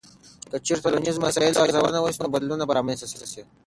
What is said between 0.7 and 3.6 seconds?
د ټولنیزو مسایلو ارزونه وسي، نو بدلونونه به رامنځته سي.